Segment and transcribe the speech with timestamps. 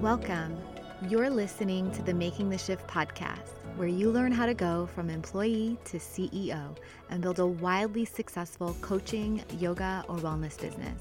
[0.00, 0.58] Welcome.
[1.08, 5.08] You're listening to the Making the Shift podcast, where you learn how to go from
[5.08, 6.76] employee to CEO
[7.08, 11.00] and build a wildly successful coaching, yoga, or wellness business.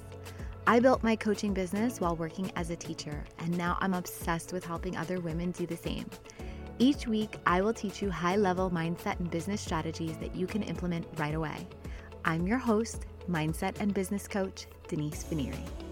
[0.66, 4.64] I built my coaching business while working as a teacher, and now I'm obsessed with
[4.64, 6.10] helping other women do the same.
[6.80, 10.64] Each week, I will teach you high level mindset and business strategies that you can
[10.64, 11.68] implement right away.
[12.24, 15.85] I'm your host, mindset and business coach, Denise Finieri.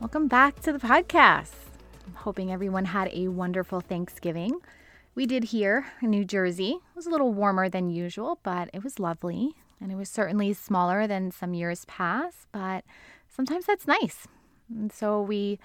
[0.00, 1.52] Welcome back to the podcast.
[2.06, 4.58] I'm hoping everyone had a wonderful Thanksgiving.
[5.14, 6.70] We did here in New Jersey.
[6.70, 9.56] It was a little warmer than usual, but it was lovely.
[9.78, 12.82] And it was certainly smaller than some years past, but
[13.28, 14.26] sometimes that's nice.
[14.74, 15.58] And so we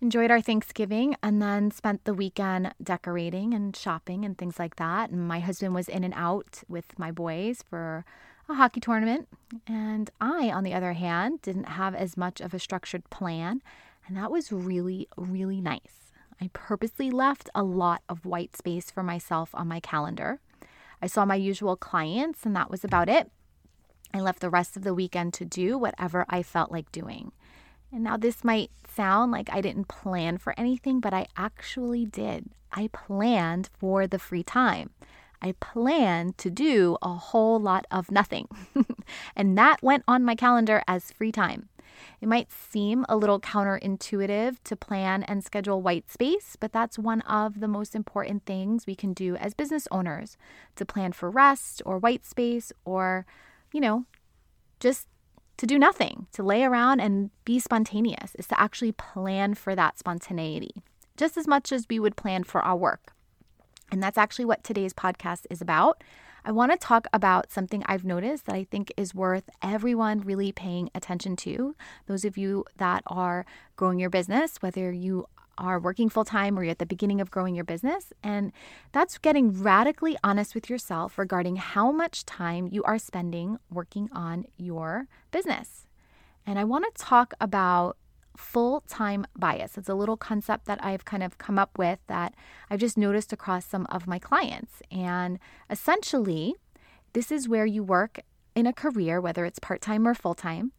[0.00, 5.10] enjoyed our Thanksgiving and then spent the weekend decorating and shopping and things like that.
[5.10, 8.06] And my husband was in and out with my boys for
[8.48, 9.28] a hockey tournament.
[9.66, 13.62] And I, on the other hand, didn't have as much of a structured plan.
[14.06, 16.12] And that was really, really nice.
[16.40, 20.40] I purposely left a lot of white space for myself on my calendar.
[21.00, 23.30] I saw my usual clients, and that was about it.
[24.14, 27.32] I left the rest of the weekend to do whatever I felt like doing.
[27.92, 32.50] And now this might sound like I didn't plan for anything, but I actually did.
[32.72, 34.90] I planned for the free time.
[35.42, 38.48] I planned to do a whole lot of nothing.
[39.36, 41.68] and that went on my calendar as free time.
[42.20, 47.20] It might seem a little counterintuitive to plan and schedule white space, but that's one
[47.22, 50.36] of the most important things we can do as business owners
[50.76, 53.26] to plan for rest or white space or,
[53.72, 54.06] you know,
[54.78, 55.08] just
[55.56, 59.98] to do nothing, to lay around and be spontaneous, is to actually plan for that
[59.98, 60.82] spontaneity,
[61.16, 63.12] just as much as we would plan for our work.
[63.92, 66.02] And that's actually what today's podcast is about.
[66.44, 70.50] I want to talk about something I've noticed that I think is worth everyone really
[70.50, 71.76] paying attention to.
[72.06, 73.44] Those of you that are
[73.76, 75.26] growing your business, whether you
[75.58, 78.12] are working full time or you're at the beginning of growing your business.
[78.22, 78.50] And
[78.92, 84.46] that's getting radically honest with yourself regarding how much time you are spending working on
[84.56, 85.86] your business.
[86.46, 87.98] And I want to talk about
[88.36, 89.76] full time bias.
[89.76, 92.34] It's a little concept that I've kind of come up with that
[92.70, 94.82] I've just noticed across some of my clients.
[94.90, 95.38] And
[95.70, 96.54] essentially,
[97.12, 98.20] this is where you work
[98.54, 100.72] in a career, whether it's part time or full time,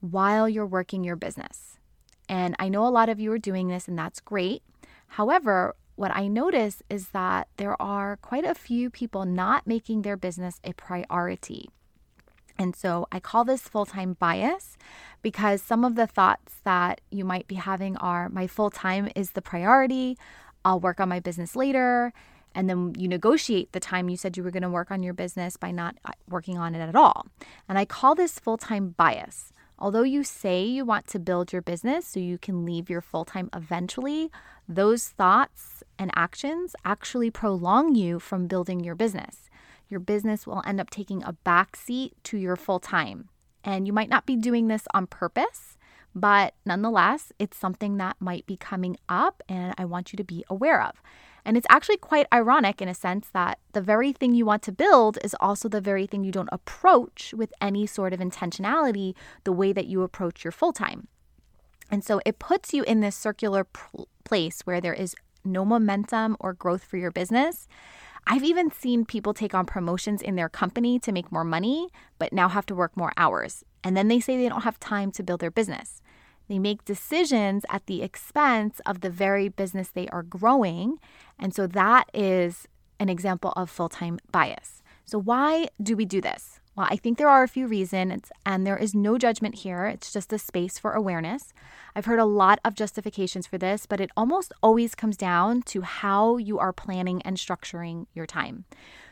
[0.00, 1.78] while you're working your business.
[2.28, 4.62] And I know a lot of you are doing this, and that's great.
[5.08, 10.16] However, what I notice is that there are quite a few people not making their
[10.16, 11.68] business a priority.
[12.58, 14.76] And so I call this full time bias
[15.22, 19.32] because some of the thoughts that you might be having are my full time is
[19.32, 20.16] the priority.
[20.64, 22.12] I'll work on my business later.
[22.54, 25.14] And then you negotiate the time you said you were going to work on your
[25.14, 27.26] business by not uh, working on it at all.
[27.68, 29.52] And I call this full time bias.
[29.76, 33.24] Although you say you want to build your business so you can leave your full
[33.24, 34.30] time eventually,
[34.68, 39.50] those thoughts and actions actually prolong you from building your business
[39.88, 43.28] your business will end up taking a backseat to your full time.
[43.62, 45.78] And you might not be doing this on purpose,
[46.14, 50.44] but nonetheless, it's something that might be coming up and I want you to be
[50.48, 51.02] aware of.
[51.44, 54.72] And it's actually quite ironic in a sense that the very thing you want to
[54.72, 59.52] build is also the very thing you don't approach with any sort of intentionality the
[59.52, 61.08] way that you approach your full time.
[61.90, 66.36] And so it puts you in this circular pl- place where there is no momentum
[66.40, 67.68] or growth for your business.
[68.26, 72.32] I've even seen people take on promotions in their company to make more money, but
[72.32, 73.64] now have to work more hours.
[73.82, 76.00] And then they say they don't have time to build their business.
[76.48, 80.98] They make decisions at the expense of the very business they are growing.
[81.38, 82.66] And so that is
[82.98, 84.82] an example of full time bias.
[85.04, 86.60] So, why do we do this?
[86.76, 89.86] Well, I think there are a few reasons, and there is no judgment here.
[89.86, 91.52] It's just a space for awareness.
[91.94, 95.82] I've heard a lot of justifications for this, but it almost always comes down to
[95.82, 98.64] how you are planning and structuring your time.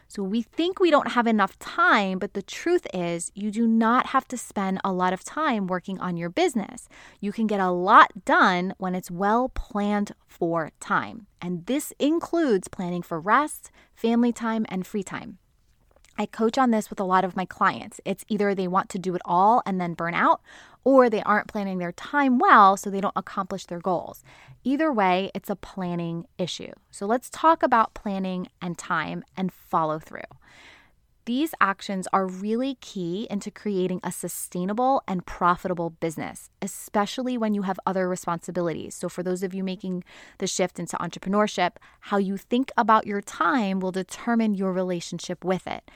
[0.08, 4.06] So we think we don't have enough time, but the truth is, you do not
[4.06, 6.88] have to spend a lot of time working on your business.
[7.20, 11.28] You can get a lot done when it's well planned for time.
[11.40, 15.38] And this includes planning for rest, family time, and free time.
[16.18, 18.00] I coach on this with a lot of my clients.
[18.04, 20.40] It's either they want to do it all and then burn out,
[20.84, 24.22] or they aren't planning their time well, so they don't accomplish their goals.
[24.64, 26.72] Either way, it's a planning issue.
[26.90, 30.20] So let's talk about planning and time and follow through.
[31.24, 37.62] These actions are really key into creating a sustainable and profitable business, especially when you
[37.62, 38.96] have other responsibilities.
[38.96, 40.02] So, for those of you making
[40.38, 45.68] the shift into entrepreneurship, how you think about your time will determine your relationship with
[45.68, 45.88] it.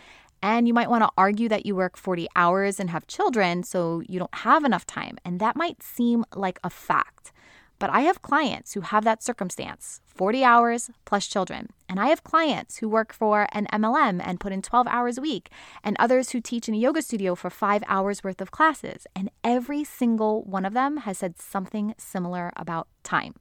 [0.43, 4.02] And you might want to argue that you work 40 hours and have children, so
[4.08, 5.19] you don't have enough time.
[5.25, 7.32] And that might seem like a fact.
[7.78, 11.69] But I have clients who have that circumstance 40 hours plus children.
[11.88, 15.20] And I have clients who work for an MLM and put in 12 hours a
[15.20, 15.50] week,
[15.84, 19.06] and others who teach in a yoga studio for five hours worth of classes.
[19.14, 23.34] And every single one of them has said something similar about time.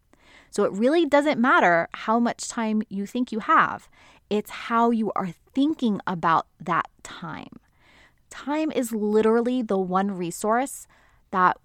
[0.52, 3.88] So it really doesn't matter how much time you think you have,
[4.30, 7.60] it's how you are thinking about that time.
[8.30, 10.88] Time is literally the one resource
[11.32, 11.58] that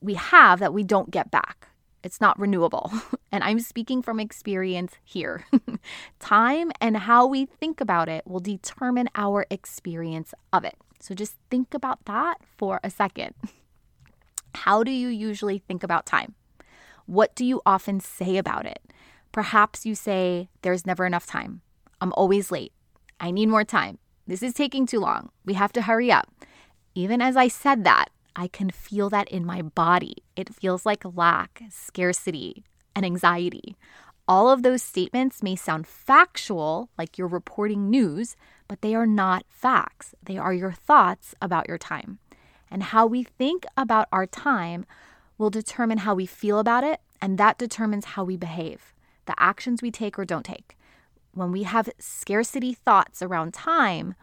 [0.00, 1.68] we have that we don't get back.
[2.06, 2.92] It's not renewable.
[3.32, 5.44] And I'm speaking from experience here.
[6.20, 10.76] Time and how we think about it will determine our experience of it.
[11.00, 13.34] So just think about that for a second.
[14.54, 16.34] How do you usually think about time?
[17.04, 18.80] What do you often say about it?
[19.32, 21.60] Perhaps you say, There's never enough time.
[22.00, 22.72] I'm always late.
[23.20, 23.98] I need more time.
[24.26, 25.28] This is taking too long.
[25.44, 26.32] We have to hurry up.
[26.94, 28.06] Even as I said that,
[28.36, 30.16] I can feel that in my body.
[30.36, 33.76] It feels like lack, scarcity, and anxiety.
[34.28, 38.36] All of those statements may sound factual, like you're reporting news,
[38.68, 40.14] but they are not facts.
[40.22, 42.18] They are your thoughts about your time.
[42.70, 44.84] And how we think about our time
[45.38, 48.94] will determine how we feel about it, and that determines how we behave,
[49.24, 50.76] the actions we take or don't take.
[51.32, 54.14] When we have scarcity thoughts around time,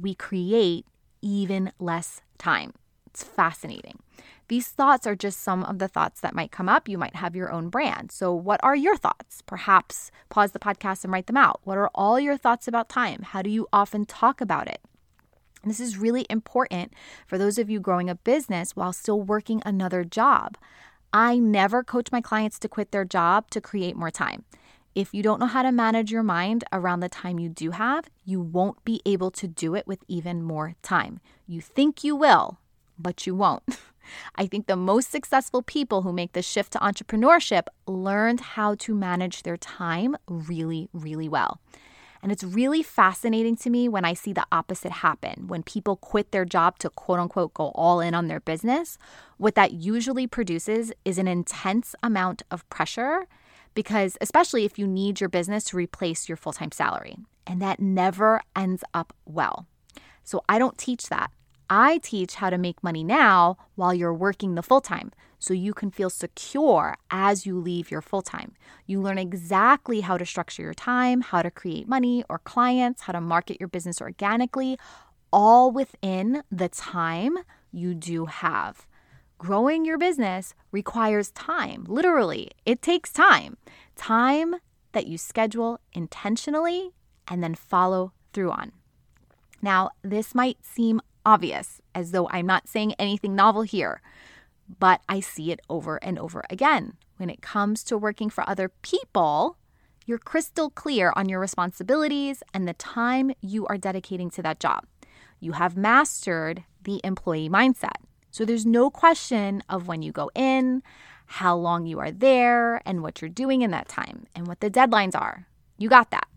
[0.00, 0.86] we create
[1.20, 2.72] even less time.
[3.18, 3.98] It's fascinating.
[4.46, 6.88] These thoughts are just some of the thoughts that might come up.
[6.88, 8.12] You might have your own brand.
[8.12, 9.42] So, what are your thoughts?
[9.42, 11.58] Perhaps pause the podcast and write them out.
[11.64, 13.22] What are all your thoughts about time?
[13.22, 14.80] How do you often talk about it?
[15.64, 16.92] And this is really important
[17.26, 20.56] for those of you growing a business while still working another job.
[21.12, 24.44] I never coach my clients to quit their job to create more time.
[24.94, 28.04] If you don't know how to manage your mind around the time you do have,
[28.24, 31.18] you won't be able to do it with even more time.
[31.48, 32.60] You think you will,
[32.98, 33.62] but you won't.
[34.36, 38.94] I think the most successful people who make the shift to entrepreneurship learned how to
[38.94, 41.60] manage their time really, really well.
[42.22, 45.46] And it's really fascinating to me when I see the opposite happen.
[45.46, 48.98] When people quit their job to quote unquote go all in on their business,
[49.36, 53.26] what that usually produces is an intense amount of pressure
[53.74, 57.16] because, especially if you need your business to replace your full time salary,
[57.46, 59.66] and that never ends up well.
[60.24, 61.30] So I don't teach that.
[61.70, 65.74] I teach how to make money now while you're working the full time so you
[65.74, 68.54] can feel secure as you leave your full time.
[68.86, 73.12] You learn exactly how to structure your time, how to create money or clients, how
[73.12, 74.78] to market your business organically,
[75.32, 77.36] all within the time
[77.70, 78.86] you do have.
[79.36, 83.56] Growing your business requires time, literally, it takes time.
[83.94, 84.56] Time
[84.92, 86.90] that you schedule intentionally
[87.28, 88.72] and then follow through on.
[89.60, 94.00] Now, this might seem obvious, as though I'm not saying anything novel here,
[94.78, 96.94] but I see it over and over again.
[97.18, 99.58] When it comes to working for other people,
[100.06, 104.86] you're crystal clear on your responsibilities and the time you are dedicating to that job.
[105.38, 108.00] You have mastered the employee mindset.
[108.30, 110.82] So there's no question of when you go in,
[111.26, 114.70] how long you are there, and what you're doing in that time, and what the
[114.70, 115.46] deadlines are.
[115.76, 116.28] You got that.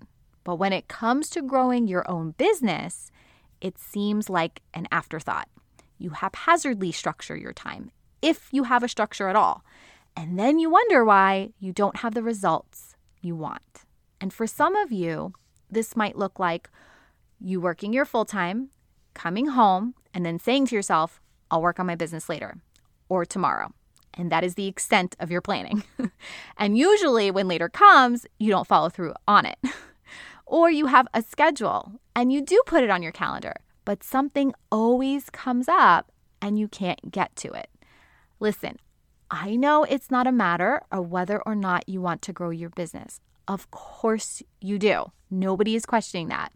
[0.44, 3.11] But when it comes to growing your own business,
[3.62, 5.48] it seems like an afterthought.
[5.98, 7.92] You haphazardly structure your time,
[8.22, 9.64] if you have a structure at all.
[10.16, 13.86] And then you wonder why you don't have the results you want.
[14.20, 15.34] And for some of you,
[15.70, 16.70] this might look like
[17.40, 18.70] you working your full time,
[19.14, 22.58] coming home, and then saying to yourself, I'll work on my business later
[23.10, 23.72] or tomorrow.
[24.14, 25.84] And that is the extent of your planning.
[26.58, 29.58] and usually, when later comes, you don't follow through on it.
[30.52, 33.54] Or you have a schedule and you do put it on your calendar,
[33.86, 37.70] but something always comes up and you can't get to it.
[38.40, 38.78] Listen,
[39.30, 42.70] I know it's not a matter of whether or not you want to grow your
[42.70, 43.20] business.
[43.48, 45.12] Of course you do.
[45.30, 46.52] Nobody is questioning that.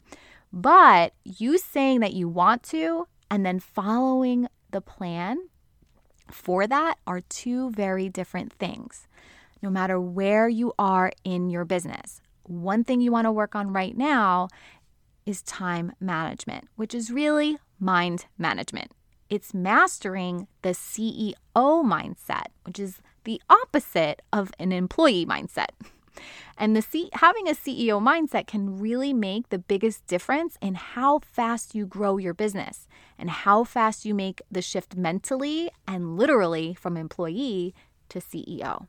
[0.52, 5.38] But you saying that you want to and then following the plan
[6.30, 9.08] for that are two very different things.
[9.62, 13.74] No matter where you are in your business, one thing you want to work on
[13.74, 14.50] right now
[15.26, 18.92] is time management, which is really mind management.
[19.30, 25.70] It's mastering the CEO mindset, which is the opposite of an employee mindset.
[26.58, 31.20] And the C- having a CEO mindset can really make the biggest difference in how
[31.20, 32.88] fast you grow your business
[33.20, 37.76] and how fast you make the shift mentally and literally from employee
[38.08, 38.88] to CEO.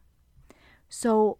[0.88, 1.38] So,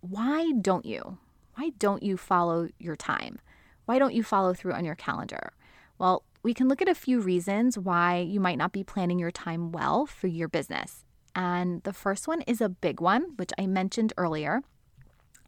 [0.00, 1.18] why don't you?
[1.58, 3.40] why don't you follow your time?
[3.88, 5.54] Why don't you follow through on your calendar?
[5.98, 9.30] Well, we can look at a few reasons why you might not be planning your
[9.30, 11.06] time well for your business.
[11.34, 14.60] And the first one is a big one, which I mentioned earlier.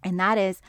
[0.03, 0.63] And that is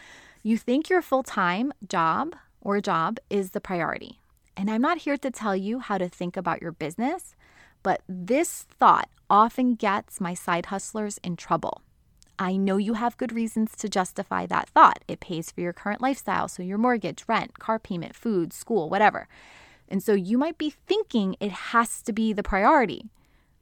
[0.43, 4.19] you think your full time job or job is the priority.
[4.57, 7.37] And I'm not here to tell you how to think about your business,
[7.83, 11.81] but this thought often gets my side hustlers in trouble.
[12.41, 15.03] I know you have good reasons to justify that thought.
[15.07, 19.27] It pays for your current lifestyle, so your mortgage, rent, car payment, food, school, whatever.
[19.87, 23.11] And so you might be thinking it has to be the priority.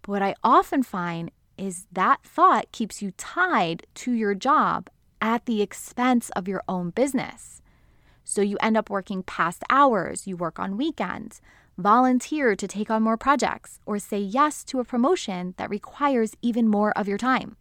[0.02, 5.46] But what I often find is that thought keeps you tied to your job at
[5.46, 7.62] the expense of your own business.
[8.24, 11.42] So you end up working past hours, you work on weekends,
[11.78, 16.70] volunteer to take on more projects, or say yes to a promotion that requires even
[16.70, 17.58] more of your time.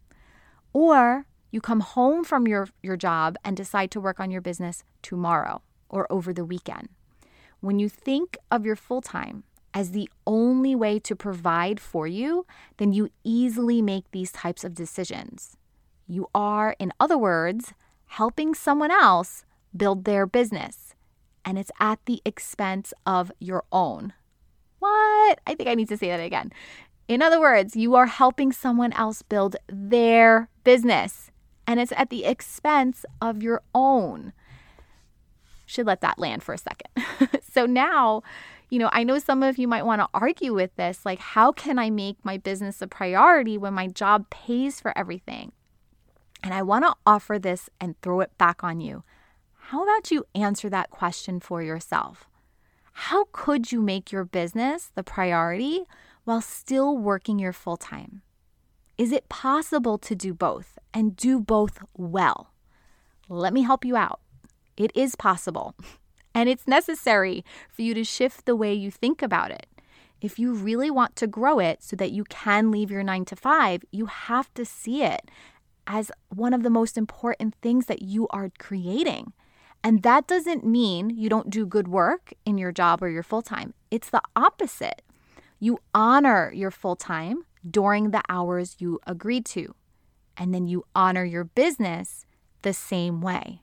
[0.73, 4.83] Or you come home from your, your job and decide to work on your business
[5.01, 6.89] tomorrow or over the weekend.
[7.59, 12.45] When you think of your full time as the only way to provide for you,
[12.77, 15.57] then you easily make these types of decisions.
[16.07, 17.73] You are, in other words,
[18.05, 19.45] helping someone else
[19.75, 20.95] build their business,
[21.45, 24.13] and it's at the expense of your own.
[24.79, 25.39] What?
[25.45, 26.51] I think I need to say that again.
[27.09, 31.31] In other words, you are helping someone else build their business,
[31.65, 34.31] and it's at the expense of your own.
[35.65, 36.91] Should let that land for a second.
[37.51, 38.21] so now,
[38.69, 41.51] you know, I know some of you might want to argue with this like, how
[41.51, 45.51] can I make my business a priority when my job pays for everything?
[46.43, 49.03] And I want to offer this and throw it back on you.
[49.55, 52.29] How about you answer that question for yourself?
[52.93, 55.85] How could you make your business the priority
[56.23, 58.21] while still working your full time?
[58.97, 62.51] Is it possible to do both and do both well?
[63.29, 64.19] Let me help you out.
[64.75, 65.75] It is possible,
[66.35, 69.67] and it's necessary for you to shift the way you think about it.
[70.21, 73.35] If you really want to grow it so that you can leave your nine to
[73.35, 75.31] five, you have to see it
[75.87, 79.33] as one of the most important things that you are creating.
[79.83, 83.41] And that doesn't mean you don't do good work in your job or your full
[83.41, 83.73] time.
[83.89, 85.01] It's the opposite.
[85.59, 89.75] You honor your full time during the hours you agreed to.
[90.37, 92.25] And then you honor your business
[92.61, 93.61] the same way.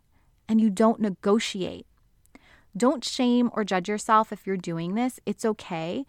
[0.49, 1.87] And you don't negotiate.
[2.77, 5.19] Don't shame or judge yourself if you're doing this.
[5.25, 6.05] It's okay.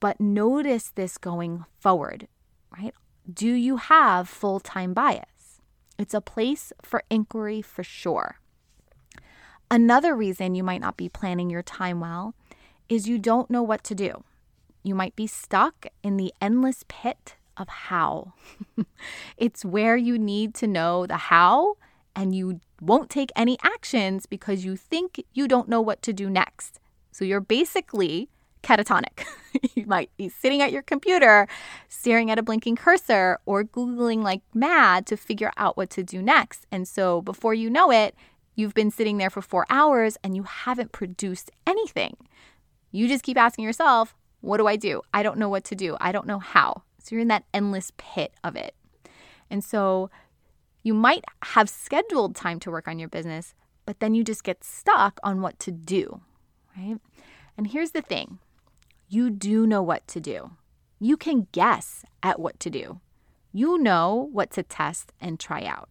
[0.00, 2.28] But notice this going forward,
[2.76, 2.94] right?
[3.32, 5.60] Do you have full time bias?
[5.98, 8.38] It's a place for inquiry for sure.
[9.70, 12.34] Another reason you might not be planning your time well
[12.88, 14.22] is you don't know what to do.
[14.88, 18.32] You might be stuck in the endless pit of how.
[19.36, 21.76] it's where you need to know the how,
[22.16, 26.30] and you won't take any actions because you think you don't know what to do
[26.30, 26.80] next.
[27.12, 28.30] So you're basically
[28.62, 29.26] catatonic.
[29.74, 31.46] you might be sitting at your computer,
[31.88, 36.22] staring at a blinking cursor, or Googling like mad to figure out what to do
[36.22, 36.66] next.
[36.72, 38.14] And so before you know it,
[38.54, 42.16] you've been sitting there for four hours and you haven't produced anything.
[42.90, 45.02] You just keep asking yourself, what do I do?
[45.12, 45.96] I don't know what to do.
[46.00, 46.82] I don't know how.
[46.98, 48.74] So you're in that endless pit of it.
[49.50, 50.10] And so
[50.82, 53.54] you might have scheduled time to work on your business,
[53.84, 56.20] but then you just get stuck on what to do,
[56.76, 56.98] right?
[57.56, 58.38] And here's the thing
[59.08, 60.50] you do know what to do.
[61.00, 63.00] You can guess at what to do.
[63.52, 65.88] You know what to test and try out.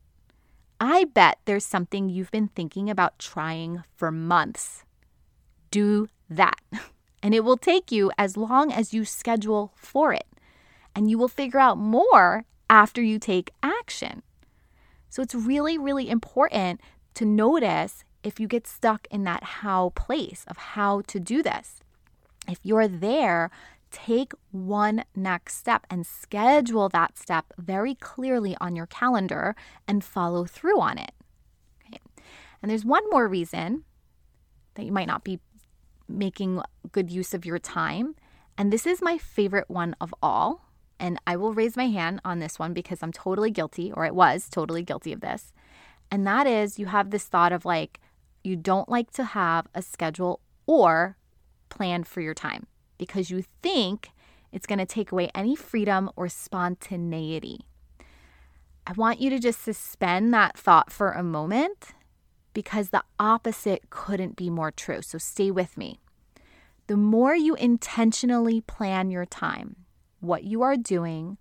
[0.80, 4.84] I bet there's something you've been thinking about trying for months.
[5.72, 6.60] Do that.
[7.22, 10.28] And it will take you as long as you schedule for it.
[10.96, 14.24] And you will figure out more after you take action.
[15.10, 16.82] So it's really, really important
[17.16, 21.80] to notice if you get stuck in that how place of how to do this.
[22.48, 23.50] If you're there,
[23.92, 29.56] take one next step and schedule that step very clearly on your calendar
[29.88, 31.12] and follow through on it.
[31.86, 32.00] Okay.
[32.62, 33.84] And there's one more reason
[34.76, 35.40] that you might not be
[36.08, 36.62] making
[36.92, 38.16] good use of your time.
[38.58, 40.66] And this is my favorite one of all.
[41.00, 44.12] And I will raise my hand on this one because I'm totally guilty, or I
[44.12, 45.54] was totally guilty of this.
[46.10, 48.00] And that is you have this thought of like,
[48.44, 51.18] you don't like to have a schedule or
[51.70, 54.10] plan for your time because you think
[54.52, 57.68] it's going to take away any freedom or spontaneity.
[58.88, 61.94] I want you to just suspend that thought for a moment
[62.58, 65.00] because the opposite couldn't be more true.
[65.04, 66.00] So stay with me.
[66.88, 69.76] The more you intentionally plan your time,
[70.22, 71.38] what you are doing,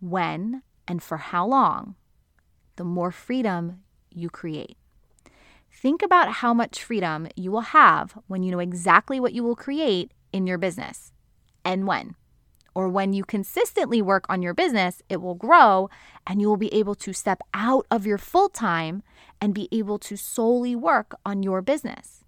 [0.00, 1.94] when, and for how long,
[2.74, 4.76] the more freedom you create.
[5.72, 9.54] Think about how much freedom you will have when you know exactly what you will
[9.54, 11.12] create in your business
[11.64, 12.16] and when.
[12.78, 15.90] Or when you consistently work on your business, it will grow
[16.24, 19.02] and you will be able to step out of your full time
[19.40, 22.22] and be able to solely work on your business.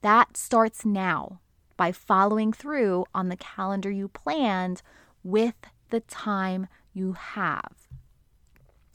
[0.00, 1.40] That starts now
[1.76, 4.80] by following through on the calendar you planned
[5.22, 5.56] with
[5.90, 7.86] the time you have.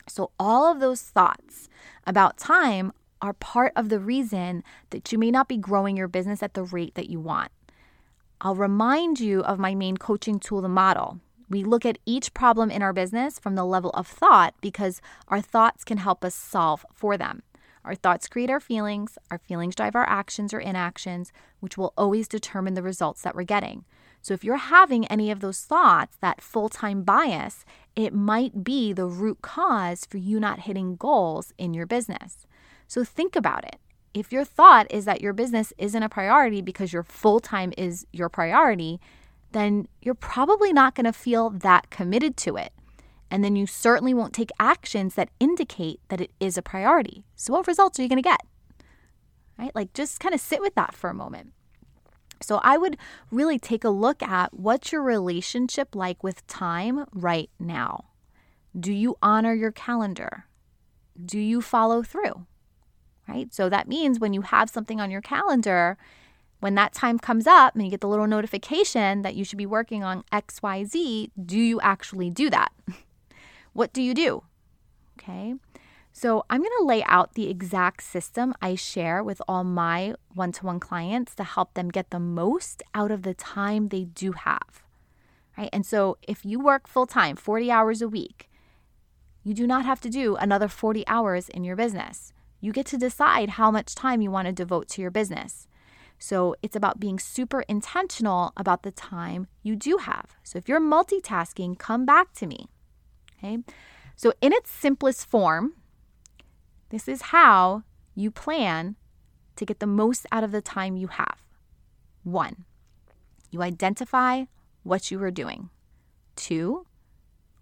[0.07, 1.69] So, all of those thoughts
[2.07, 6.41] about time are part of the reason that you may not be growing your business
[6.41, 7.51] at the rate that you want.
[8.43, 11.19] I'll remind you of my main coaching tool, the model.
[11.47, 15.41] We look at each problem in our business from the level of thought because our
[15.41, 17.43] thoughts can help us solve for them.
[17.85, 22.27] Our thoughts create our feelings, our feelings drive our actions or inactions, which will always
[22.27, 23.85] determine the results that we're getting.
[24.23, 27.63] So, if you're having any of those thoughts, that full time bias,
[27.95, 32.47] it might be the root cause for you not hitting goals in your business.
[32.87, 33.77] So, think about it.
[34.13, 38.05] If your thought is that your business isn't a priority because your full time is
[38.11, 38.99] your priority,
[39.51, 42.73] then you're probably not going to feel that committed to it.
[43.29, 47.23] And then you certainly won't take actions that indicate that it is a priority.
[47.35, 48.41] So, what results are you going to get?
[49.57, 49.73] Right?
[49.73, 51.53] Like, just kind of sit with that for a moment.
[52.41, 52.97] So, I would
[53.31, 58.05] really take a look at what's your relationship like with time right now.
[58.77, 60.45] Do you honor your calendar?
[61.23, 62.45] Do you follow through?
[63.31, 63.53] Right?
[63.53, 65.97] So, that means when you have something on your calendar,
[66.59, 69.65] when that time comes up and you get the little notification that you should be
[69.65, 72.71] working on XYZ, do you actually do that?
[73.73, 74.43] What do you do?
[75.17, 75.53] Okay.
[76.11, 80.51] So, I'm going to lay out the exact system I share with all my one
[80.51, 84.33] to one clients to help them get the most out of the time they do
[84.33, 84.83] have.
[85.57, 85.69] Right.
[85.71, 88.49] And so, if you work full time, 40 hours a week,
[89.41, 92.33] you do not have to do another 40 hours in your business.
[92.61, 95.67] You get to decide how much time you want to devote to your business.
[96.19, 100.35] So, it's about being super intentional about the time you do have.
[100.43, 102.67] So, if you're multitasking, come back to me.
[103.37, 103.57] Okay.
[104.15, 105.73] So, in its simplest form,
[106.89, 107.83] this is how
[108.13, 108.97] you plan
[109.55, 111.39] to get the most out of the time you have.
[112.23, 112.65] One,
[113.49, 114.45] you identify
[114.83, 115.69] what you are doing.
[116.35, 116.85] Two,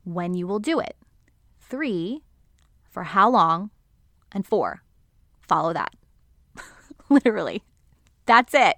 [0.04, 0.98] when you will do it.
[1.60, 2.24] Three,
[2.90, 3.72] for how long.
[4.32, 4.84] And four,
[5.50, 5.94] follow that.
[7.10, 7.64] Literally,
[8.26, 8.78] that's it.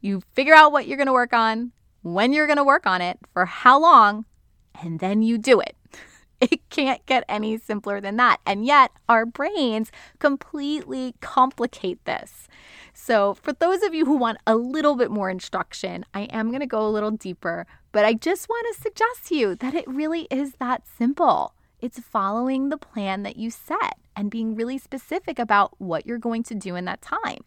[0.00, 3.02] You figure out what you're going to work on, when you're going to work on
[3.02, 4.24] it, for how long,
[4.82, 5.76] and then you do it.
[6.40, 8.40] It can't get any simpler than that.
[8.46, 12.48] And yet, our brains completely complicate this.
[12.94, 16.60] So, for those of you who want a little bit more instruction, I am going
[16.60, 19.86] to go a little deeper, but I just want to suggest to you that it
[19.86, 21.52] really is that simple.
[21.80, 26.42] It's following the plan that you set and being really specific about what you're going
[26.44, 27.44] to do in that time.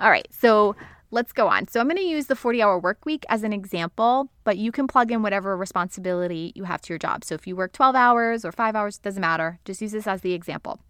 [0.00, 0.76] All right, so
[1.10, 1.68] let's go on.
[1.68, 4.70] So I'm going to use the 40 hour work week as an example, but you
[4.70, 7.24] can plug in whatever responsibility you have to your job.
[7.24, 9.58] So if you work 12 hours or five hours, doesn't matter.
[9.64, 10.80] Just use this as the example.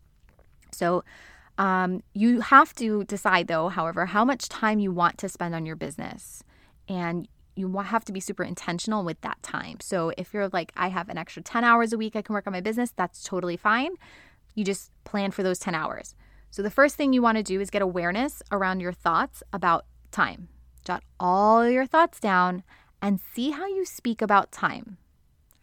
[0.72, 1.04] So
[1.56, 5.66] um, you have to decide, though, however, how much time you want to spend on
[5.66, 6.42] your business.
[6.88, 7.28] And
[7.58, 9.78] you have to be super intentional with that time.
[9.80, 12.46] So if you're like, I have an extra 10 hours a week I can work
[12.46, 13.94] on my business, that's totally fine.
[14.54, 16.14] You just plan for those 10 hours.
[16.50, 19.86] So the first thing you want to do is get awareness around your thoughts about
[20.12, 20.48] time.
[20.84, 22.62] Jot all your thoughts down
[23.02, 24.96] and see how you speak about time.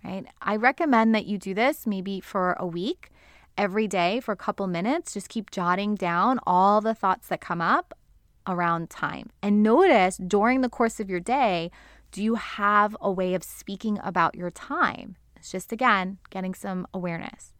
[0.03, 0.25] Right?
[0.41, 3.09] I recommend that you do this maybe for a week,
[3.57, 5.13] every day for a couple minutes.
[5.13, 7.93] Just keep jotting down all the thoughts that come up
[8.47, 9.29] around time.
[9.41, 11.71] And notice during the course of your day,
[12.11, 15.17] do you have a way of speaking about your time?
[15.35, 17.53] It's just again getting some awareness.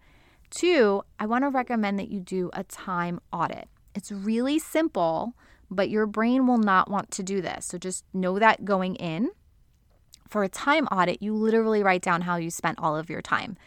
[0.50, 3.68] Two, I want to recommend that you do a time audit.
[3.94, 5.36] It's really simple
[5.70, 7.66] but your brain will not want to do this.
[7.66, 9.32] So just know that going in.
[10.28, 13.58] For a time audit, you literally write down how you spent all of your time.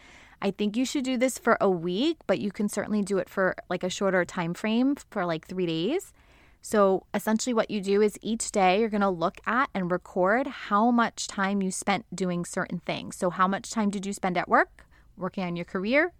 [0.41, 3.29] I think you should do this for a week, but you can certainly do it
[3.29, 6.13] for like a shorter time frame for like 3 days.
[6.61, 10.47] So essentially what you do is each day you're going to look at and record
[10.47, 13.15] how much time you spent doing certain things.
[13.15, 14.85] So how much time did you spend at work,
[15.17, 16.11] working on your career,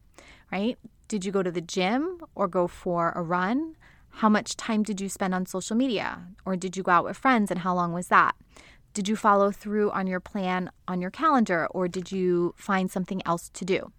[0.52, 0.78] right?
[1.08, 3.76] Did you go to the gym or go for a run?
[4.10, 6.28] How much time did you spend on social media?
[6.46, 8.36] Or did you go out with friends and how long was that?
[8.94, 13.22] Did you follow through on your plan on your calendar or did you find something
[13.26, 13.92] else to do?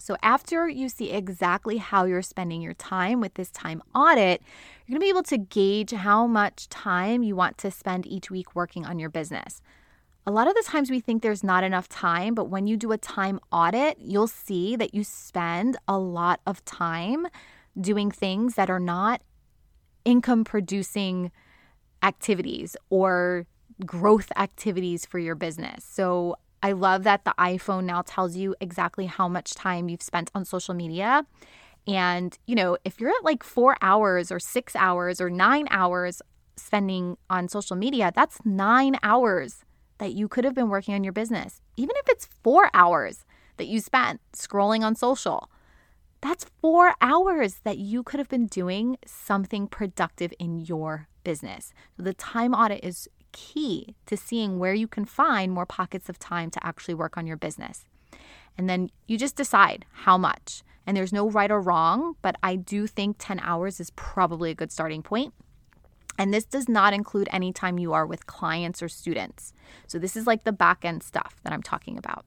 [0.00, 4.42] So, after you see exactly how you're spending your time with this time audit,
[4.86, 8.30] you're going to be able to gauge how much time you want to spend each
[8.30, 9.60] week working on your business.
[10.26, 12.92] A lot of the times we think there's not enough time, but when you do
[12.92, 17.26] a time audit, you'll see that you spend a lot of time
[17.80, 19.22] doing things that are not
[20.04, 21.30] income producing
[22.02, 23.46] activities or
[23.84, 25.84] growth activities for your business.
[25.84, 30.30] So I love that the iPhone now tells you exactly how much time you've spent
[30.34, 31.24] on social media.
[31.86, 36.20] And, you know, if you're at like four hours or six hours or nine hours
[36.56, 39.64] spending on social media, that's nine hours
[39.98, 41.60] that you could have been working on your business.
[41.76, 43.24] Even if it's four hours
[43.56, 45.50] that you spent scrolling on social,
[46.20, 51.72] that's four hours that you could have been doing something productive in your business.
[51.96, 56.18] So the time audit is key to seeing where you can find more pockets of
[56.18, 57.84] time to actually work on your business.
[58.56, 60.62] And then you just decide how much.
[60.86, 64.54] And there's no right or wrong, but I do think 10 hours is probably a
[64.54, 65.34] good starting point.
[66.18, 69.52] And this does not include any time you are with clients or students.
[69.86, 72.24] So this is like the back end stuff that I'm talking about.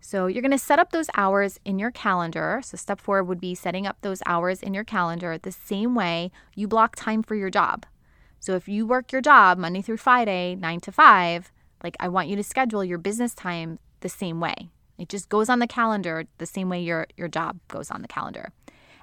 [0.00, 2.60] So you're going to set up those hours in your calendar.
[2.64, 6.32] So step four would be setting up those hours in your calendar the same way
[6.56, 7.86] you block time for your job.
[8.42, 11.52] So if you work your job Monday through Friday, nine to five,
[11.84, 14.68] like I want you to schedule your business time the same way.
[14.98, 18.08] It just goes on the calendar the same way your, your job goes on the
[18.08, 18.50] calendar.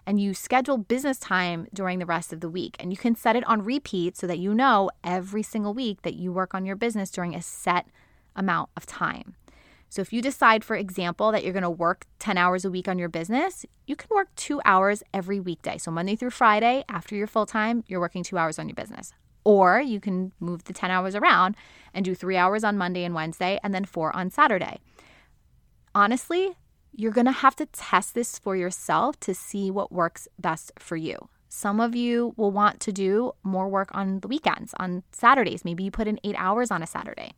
[0.06, 2.76] And you schedule business time during the rest of the week.
[2.82, 6.16] And you can set it on repeat so that you know every single week that
[6.16, 7.88] you work on your business during a set
[8.36, 9.36] amount of time.
[9.88, 13.00] So if you decide, for example, that you're to work 10 hours a week on
[13.00, 15.78] your business, you can work two hours every weekday.
[15.78, 19.14] So Monday through Friday, after your full time, you're working two hours on your business.
[19.50, 21.56] Or you can move the 10 hours around
[21.92, 24.78] and do three hours on Monday and Wednesday and then four on Saturday.
[25.96, 26.56] Honestly,
[26.96, 30.98] you're going to have to test this for yourself to see what works best for
[30.98, 31.30] you.
[31.48, 35.66] Some of you will want to do more work on the weekends, on Saturdays.
[35.66, 37.32] Maybe you put in eight hours on a Saturday.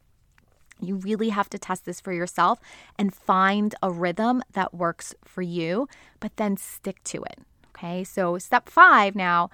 [0.81, 2.59] You really have to test this for yourself
[2.99, 5.87] and find a rhythm that works for you,
[6.19, 7.39] but then stick to it.
[7.69, 9.49] Okay, so step five now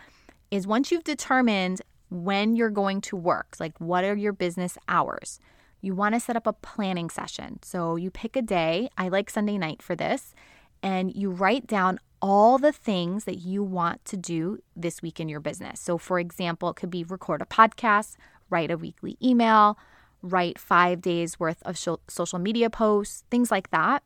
[0.50, 5.40] is once you've determined when you're going to work, like what are your business hours,
[5.82, 7.60] you want to set up a planning session.
[7.62, 10.34] So you pick a day, I like Sunday night for this,
[10.82, 15.30] and you write down all the things that you want to do this week in
[15.30, 15.80] your business.
[15.80, 18.16] So, for example, it could be record a podcast,
[18.50, 19.78] write a weekly email,
[20.22, 24.04] write five days worth of social media posts, things like that.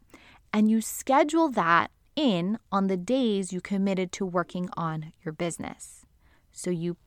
[0.52, 6.06] And you schedule that in on the days you committed to working on your business.
[6.52, 6.98] So you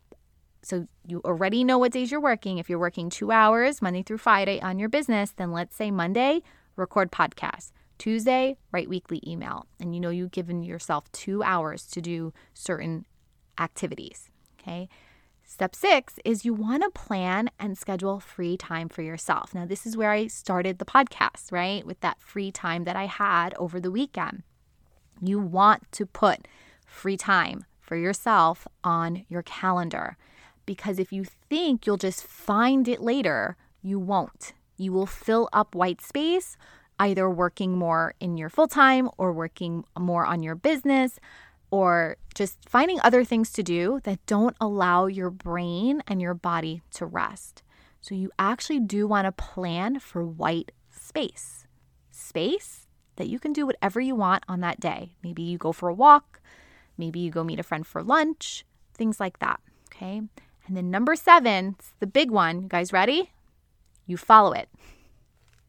[0.64, 2.58] so you already know what days you're working.
[2.58, 6.42] If you're working 2 hours Monday through Friday on your business, then let's say Monday,
[6.76, 7.72] record podcast.
[7.98, 9.66] Tuesday, write weekly email.
[9.78, 13.04] And you know you've given yourself 2 hours to do certain
[13.58, 14.88] activities, okay?
[15.46, 19.54] Step six is you want to plan and schedule free time for yourself.
[19.54, 21.86] Now, this is where I started the podcast, right?
[21.86, 24.42] With that free time that I had over the weekend.
[25.20, 26.48] You want to put
[26.86, 30.16] free time for yourself on your calendar
[30.66, 34.52] because if you think you'll just find it later, you won't.
[34.76, 36.56] You will fill up white space,
[36.98, 41.18] either working more in your full time or working more on your business
[41.70, 46.82] or just finding other things to do that don't allow your brain and your body
[46.92, 47.62] to rest.
[48.00, 51.66] So, you actually do want to plan for white space.
[52.10, 55.16] Space that you can do whatever you want on that day.
[55.22, 56.40] Maybe you go for a walk,
[56.98, 59.60] maybe you go meet a friend for lunch, things like that.
[59.92, 60.22] Okay.
[60.66, 62.62] And then number seven, it's the big one.
[62.62, 63.30] You guys ready?
[64.06, 64.68] You follow it.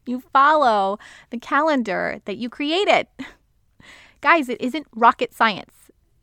[0.06, 0.98] You follow
[1.30, 3.08] the calendar that you created.
[4.20, 5.72] Guys, it isn't rocket science.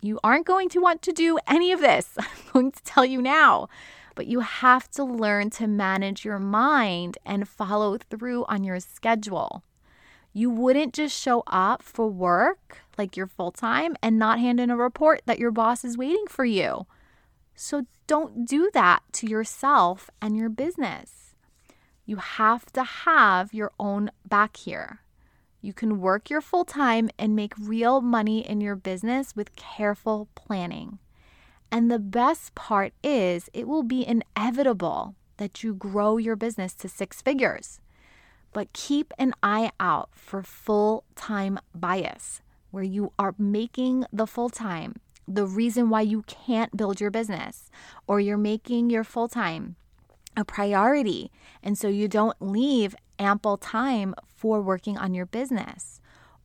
[0.01, 2.13] You aren't going to want to do any of this.
[2.17, 3.67] I'm going to tell you now.
[4.15, 9.63] But you have to learn to manage your mind and follow through on your schedule.
[10.33, 14.69] You wouldn't just show up for work like you're full time and not hand in
[14.69, 16.85] a report that your boss is waiting for you.
[17.55, 21.35] So don't do that to yourself and your business.
[22.05, 24.99] You have to have your own back here.
[25.61, 30.27] You can work your full time and make real money in your business with careful
[30.35, 30.99] planning.
[31.71, 36.89] And the best part is, it will be inevitable that you grow your business to
[36.89, 37.79] six figures.
[38.51, 44.49] But keep an eye out for full time bias, where you are making the full
[44.49, 47.69] time the reason why you can't build your business,
[48.07, 49.75] or you're making your full time
[50.35, 51.31] a priority.
[51.61, 56.01] And so you don't leave ample time for working on your business.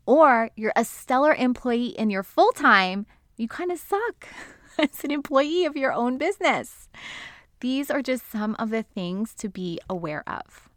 [0.07, 4.29] Or you're a stellar employee in your full time, you kind of suck
[4.79, 6.89] as an employee of your own business.
[7.61, 10.69] These are just some of the things to be aware of.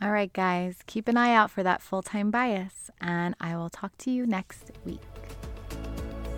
[0.00, 3.70] All right, guys, keep an eye out for that full time bias, and I will
[3.70, 5.00] talk to you next week.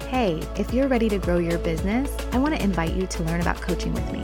[0.09, 3.41] Hey, if you're ready to grow your business, I want to invite you to learn
[3.41, 4.23] about coaching with me.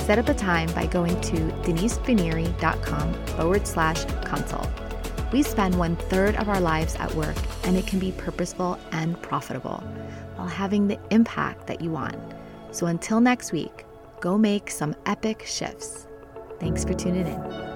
[0.00, 4.70] Set up a time by going to denisefinieri.com forward slash consult.
[5.30, 9.20] We spend one third of our lives at work, and it can be purposeful and
[9.20, 9.84] profitable
[10.36, 12.16] while having the impact that you want.
[12.70, 13.84] So until next week,
[14.20, 16.06] go make some epic shifts.
[16.58, 17.67] Thanks for tuning in.